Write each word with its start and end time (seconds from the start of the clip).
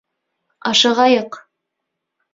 Ашығайыҡ! 0.71 1.41